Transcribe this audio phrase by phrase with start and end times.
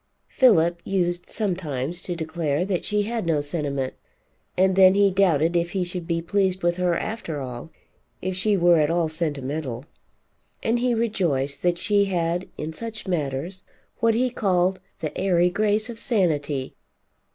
[0.29, 3.93] Philip used sometimes to declare that she had no sentiment;
[4.57, 7.69] and then he doubted if he should be pleased with her after all
[8.19, 9.85] if she were at all sentimental;
[10.63, 13.63] and he rejoiced that she had, in such matters
[13.99, 16.73] what he called the airy grace of sanity.